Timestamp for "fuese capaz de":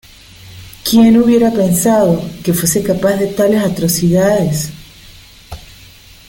2.55-3.27